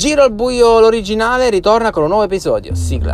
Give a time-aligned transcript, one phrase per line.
[0.00, 2.74] Giro al buio l'originale ritorna con un nuovo episodio.
[2.74, 3.12] Sigla.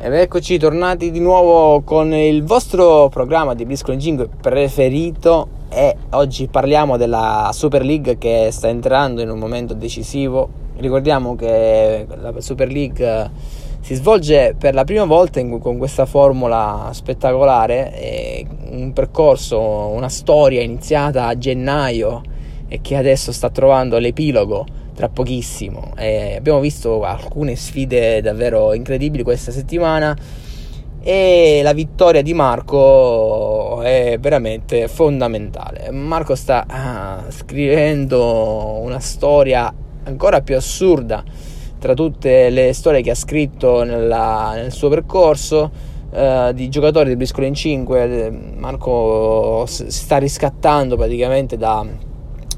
[0.00, 6.48] Ed eccoci tornati di nuovo con il vostro programma di Blisco 5 preferito e oggi
[6.48, 10.63] parliamo della Super League che sta entrando in un momento decisivo.
[10.76, 13.30] Ricordiamo che la Super League
[13.80, 20.62] si svolge per la prima volta in, con questa formula spettacolare, un percorso, una storia
[20.62, 22.22] iniziata a gennaio
[22.66, 25.92] e che adesso sta trovando l'epilogo tra pochissimo.
[25.96, 30.16] Eh, abbiamo visto alcune sfide davvero incredibili questa settimana
[31.02, 35.90] e la vittoria di Marco è veramente fondamentale.
[35.90, 39.70] Marco sta ah, scrivendo una storia
[40.04, 41.22] ancora più assurda
[41.78, 45.92] tra tutte le storie che ha scritto nella, nel suo percorso.
[46.14, 51.84] Uh, di giocatori di Briscoe in 5 Marco si sta riscattando praticamente da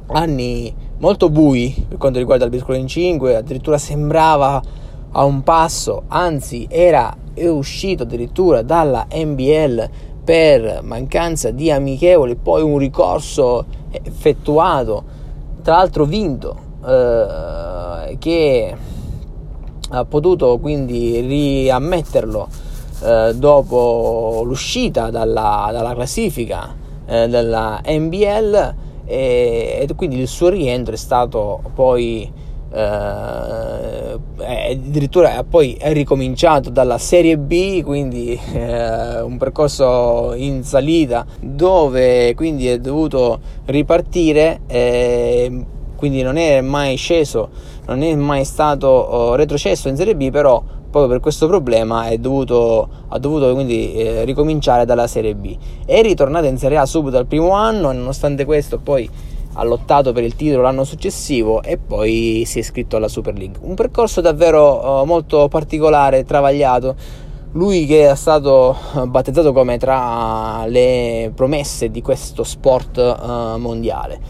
[0.08, 4.62] anni molto bui per quanto riguarda il Briscoe in 5 addirittura sembrava
[5.10, 9.88] a un passo anzi era uscito addirittura dalla NBL
[10.22, 15.02] per mancanza di amichevoli poi un ricorso effettuato
[15.62, 18.76] tra l'altro vinto uh, che
[19.90, 22.48] ha potuto quindi riammetterlo
[23.04, 26.74] eh, dopo l'uscita dalla, dalla classifica
[27.06, 28.74] eh, della NBL
[29.04, 32.32] e, e, quindi il suo rientro è stato poi
[32.72, 34.18] eh,
[34.70, 42.66] addirittura poi è ricominciato dalla Serie B quindi eh, un percorso in salita dove quindi
[42.66, 45.64] è dovuto ripartire eh,
[45.96, 47.48] quindi non è mai sceso,
[47.86, 52.88] non è mai stato oh, retrocesso in Serie B, però proprio per questo problema dovuto,
[53.08, 55.56] ha dovuto quindi eh, ricominciare dalla Serie B.
[55.84, 59.08] È ritornato in Serie A subito al primo anno, nonostante questo poi
[59.58, 63.58] ha lottato per il titolo l'anno successivo e poi si è iscritto alla Super League.
[63.62, 66.94] Un percorso davvero oh, molto particolare, travagliato.
[67.52, 74.20] Lui che è stato eh, battezzato come tra le promesse di questo sport uh, mondiale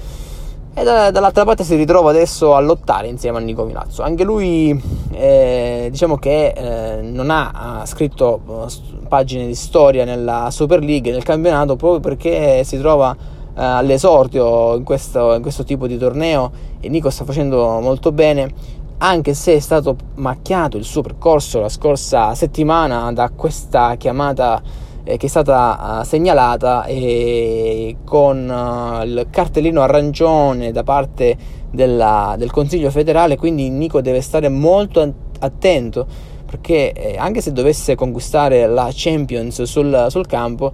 [0.79, 4.03] e da, dall'altra parte si ritrova adesso a lottare insieme a Nico Milazzo.
[4.03, 4.79] Anche lui
[5.13, 8.67] eh, diciamo che eh, non ha, scritto uh,
[9.09, 13.15] pagine di storia nella Super League, nel campionato, proprio perché si trova uh,
[13.55, 18.53] all'esordio in questo, in questo tipo di torneo e Nico sta facendo molto bene
[18.99, 24.63] anche se è stato macchiato il suo percorso la scorsa settimana da questa chiamata
[25.07, 31.37] eh, che è stata uh, segnalata e con il cartellino arancione da parte
[31.71, 36.07] della, del Consiglio federale, quindi Nico deve stare molto attento
[36.45, 40.73] perché eh, anche se dovesse conquistare la Champions sul, sul campo,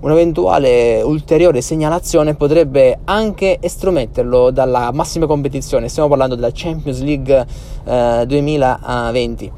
[0.00, 5.88] un'eventuale ulteriore segnalazione potrebbe anche estrometterlo dalla massima competizione.
[5.88, 7.46] Stiamo parlando della Champions League
[7.84, 9.52] eh, 2020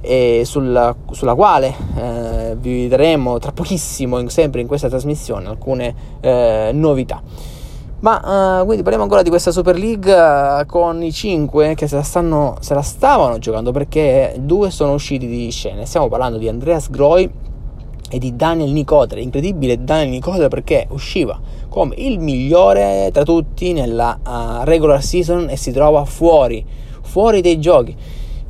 [0.00, 5.94] e sulla, sulla quale eh, vi daremo tra pochissimo, in, sempre in questa trasmissione, alcune
[6.20, 7.22] eh, novità.
[8.00, 11.96] Ma uh, quindi parliamo ancora di questa Super League uh, con i 5 che se
[11.96, 15.84] la, stanno, se la stavano giocando perché due sono usciti di scena.
[15.84, 17.30] Stiamo parlando di Andreas Groy
[18.08, 19.20] e di Daniel Nicotre.
[19.20, 21.38] Incredibile Daniel Nicotre perché usciva
[21.68, 26.64] come il migliore tra tutti nella uh, regular season e si trova fuori,
[27.02, 27.94] fuori dei giochi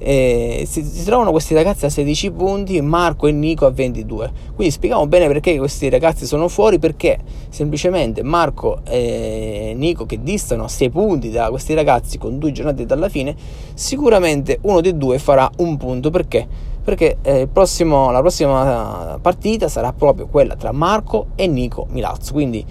[0.02, 4.32] eh, si, si, trovano questi ragazzi a 16 punti, Marco e Nico a 22.
[4.54, 7.18] Quindi spieghiamo bene perché questi ragazzi sono fuori, perché
[7.50, 13.10] semplicemente Marco e Nico che distano 6 punti da questi ragazzi con due giornate dalla
[13.10, 13.36] fine,
[13.74, 16.48] sicuramente uno dei due farà un punto perché?
[16.82, 22.32] Perché eh, prossimo, la prossima partita sarà proprio quella tra Marco e Nico Milazzo.
[22.32, 22.64] Quindi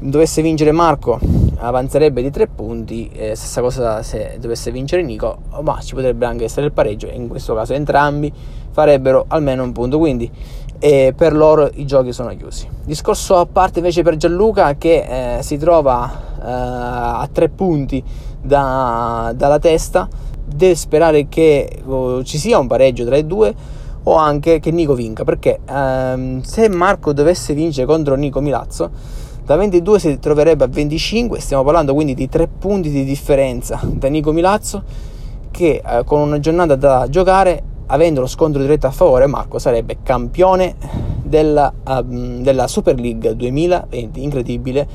[0.00, 5.80] dovesse vincere Marco avanzerebbe di tre punti eh, stessa cosa se dovesse vincere Nico ma
[5.80, 8.32] ci potrebbe anche essere il pareggio in questo caso entrambi
[8.70, 10.30] farebbero almeno un punto quindi
[10.78, 12.68] eh, per loro i giochi sono chiusi.
[12.84, 18.02] Discorso a parte invece per Gianluca che eh, si trova eh, a tre punti
[18.40, 20.08] da, dalla testa
[20.44, 23.54] deve sperare che oh, ci sia un pareggio tra i due
[24.04, 28.90] o anche che Nico vinca perché ehm, se Marco dovesse vincere contro Nico Milazzo
[29.46, 34.08] da 22 si troverebbe a 25, stiamo parlando quindi di 3 punti di differenza da
[34.08, 34.82] Nico Milazzo
[35.52, 39.98] che eh, con una giornata da giocare, avendo lo scontro diretto a favore, Marco sarebbe
[40.02, 40.74] campione
[41.22, 44.88] della, um, della Super League 2020, incredibile.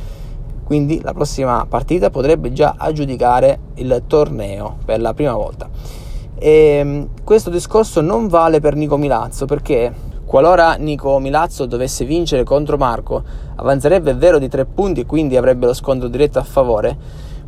[0.65, 5.69] Quindi la prossima partita potrebbe già aggiudicare il torneo per la prima volta.
[6.37, 12.45] E mm, questo discorso non vale per Nico Milazzo perché qualora Nico Milazzo dovesse vincere
[12.45, 13.21] contro Marco,
[13.57, 16.97] avanzerebbe vero di tre punti e quindi avrebbe lo scontro diretto a favore,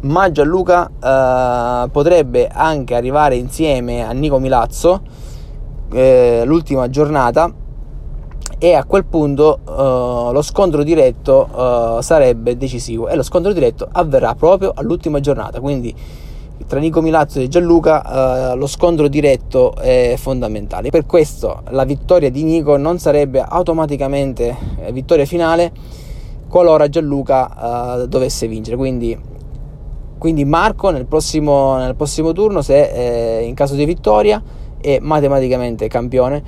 [0.01, 5.01] ma Gianluca eh, potrebbe anche arrivare insieme a Nico Milazzo
[5.94, 7.50] eh, l'ultima giornata
[8.57, 13.88] e a quel punto uh, lo scontro diretto uh, sarebbe decisivo e lo scontro diretto
[13.89, 15.62] avverrà proprio all'ultima giornata.
[15.62, 15.94] Quindi
[16.67, 20.89] tra Nico Milazzo e Gianluca uh, lo scontro diretto è fondamentale.
[20.89, 24.55] Per questo la vittoria di Nico non sarebbe automaticamente
[24.91, 25.71] vittoria finale
[26.47, 28.77] qualora Gianluca dovesse vincere.
[28.77, 29.19] Quindi,
[30.17, 34.41] quindi Marco nel prossimo, nel prossimo turno se in caso di vittoria
[34.79, 36.44] è matematicamente campione.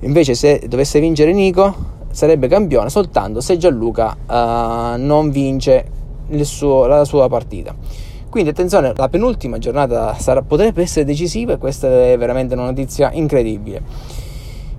[0.00, 1.74] Invece se dovesse vincere Nico
[2.10, 5.84] sarebbe campione soltanto se Gianluca uh, non vince
[6.42, 7.74] suo, la sua partita.
[8.32, 13.12] Quindi attenzione, la penultima giornata sarà, potrebbe essere decisiva e questa è veramente una notizia
[13.12, 13.82] incredibile.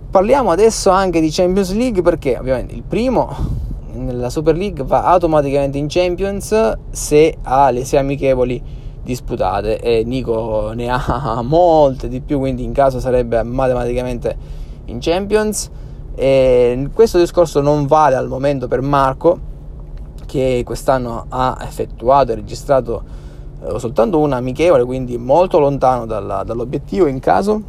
[0.10, 3.30] Parliamo adesso anche di Champions League perché ovviamente il primo
[3.94, 8.60] nella Super League va automaticamente in Champions se ha le sei amichevoli
[9.04, 14.36] disputate e Nico ne ha molte di più, quindi in caso sarebbe matematicamente
[14.86, 15.70] in Champions.
[16.16, 19.40] E questo discorso non vale al momento per Marco,
[20.26, 23.22] che quest'anno ha effettuato e registrato
[23.66, 27.62] eh, soltanto una amichevole, quindi molto lontano dalla, dall'obiettivo in caso.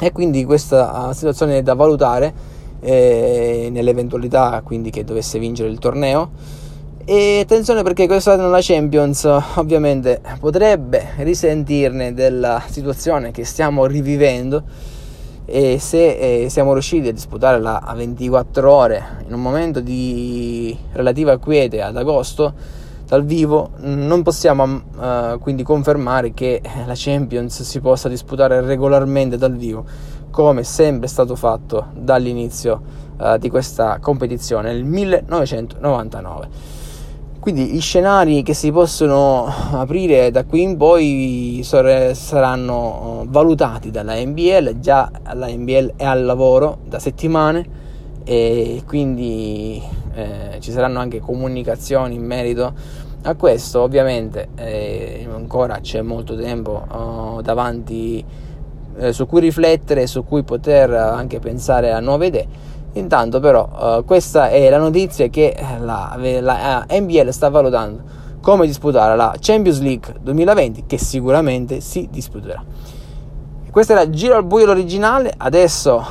[0.00, 2.32] E quindi questa situazione è da valutare
[2.80, 6.30] eh, nell'eventualità quindi che dovesse vincere il torneo.
[7.06, 9.24] E attenzione perché quest'anno la Champions
[9.56, 14.62] ovviamente potrebbe risentirne della situazione che stiamo rivivendo
[15.44, 21.36] e se eh, siamo riusciti a disputarla a 24 ore in un momento di relativa
[21.36, 22.54] quiete ad agosto
[23.14, 29.54] dal vivo non possiamo eh, quindi confermare che la Champions si possa disputare regolarmente dal
[29.54, 29.84] vivo
[30.30, 32.82] come sempre è stato fatto dall'inizio
[33.20, 36.48] eh, di questa competizione nel 1999
[37.38, 44.14] quindi gli scenari che si possono aprire da qui in poi saranno eh, valutati dalla
[44.14, 47.82] NBL, già la NBL è al lavoro da settimane
[48.24, 49.82] e quindi
[50.14, 52.72] eh, ci saranno anche comunicazioni in merito
[53.24, 53.80] a questo.
[53.80, 58.24] Ovviamente eh, ancora c'è molto tempo oh, davanti
[58.96, 63.68] eh, su cui riflettere, su cui poter anche pensare a nuove idee Intanto però
[63.98, 69.34] uh, questa è la notizia che la, la eh, NBL sta valutando come disputare la
[69.40, 72.62] Champions League 2020 che sicuramente si disputerà.
[73.68, 76.04] Questo era Giro al buio l'originale, adesso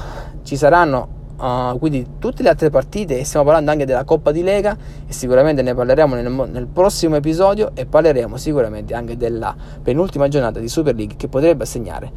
[0.43, 4.43] ci saranno uh, quindi tutte le altre partite e stiamo parlando anche della Coppa di
[4.43, 4.75] Lega
[5.07, 10.59] e sicuramente ne parleremo nel, nel prossimo episodio e parleremo sicuramente anche della penultima giornata
[10.59, 12.11] di Super League che potrebbe assegnare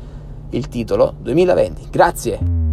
[0.50, 1.88] il titolo 2020.
[1.90, 2.65] Grazie!